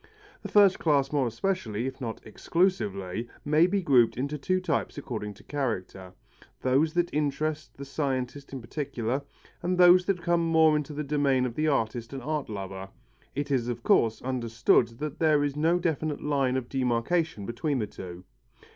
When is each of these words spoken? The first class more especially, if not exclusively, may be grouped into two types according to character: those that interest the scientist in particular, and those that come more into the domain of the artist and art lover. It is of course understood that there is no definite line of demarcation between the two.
The 0.41 0.49
first 0.49 0.79
class 0.79 1.11
more 1.11 1.27
especially, 1.27 1.85
if 1.85 2.01
not 2.01 2.25
exclusively, 2.25 3.29
may 3.45 3.67
be 3.67 3.83
grouped 3.83 4.17
into 4.17 4.35
two 4.35 4.59
types 4.59 4.97
according 4.97 5.35
to 5.35 5.43
character: 5.43 6.11
those 6.61 6.95
that 6.95 7.13
interest 7.13 7.77
the 7.77 7.85
scientist 7.85 8.51
in 8.51 8.61
particular, 8.61 9.21
and 9.61 9.77
those 9.77 10.05
that 10.05 10.23
come 10.23 10.41
more 10.43 10.75
into 10.75 10.93
the 10.93 11.03
domain 11.03 11.45
of 11.45 11.53
the 11.53 11.67
artist 11.67 12.13
and 12.13 12.23
art 12.23 12.49
lover. 12.49 12.89
It 13.35 13.51
is 13.51 13.67
of 13.67 13.83
course 13.83 14.23
understood 14.23 14.87
that 14.97 15.19
there 15.19 15.43
is 15.43 15.55
no 15.55 15.77
definite 15.77 16.23
line 16.23 16.57
of 16.57 16.67
demarcation 16.67 17.45
between 17.45 17.77
the 17.77 17.85
two. 17.85 18.23